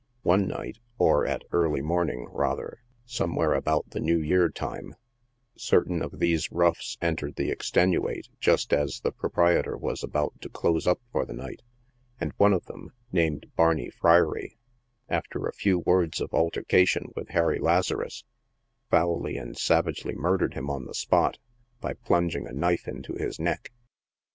[0.23, 4.95] One night— or at early morning, rather— somewhere about the New Year time,
[5.55, 10.87] certain of these roughs entered the" Extenuate" just as the proprietor was about to close
[10.87, 11.61] up for the night,
[12.19, 14.57] and one of them, named Barney Friery,
[15.07, 18.23] after a few words of altercation with Harry Lazarus,
[18.89, 21.37] foully and savagely murdered him on the spot,
[21.79, 23.71] by plunging a knife into his neck.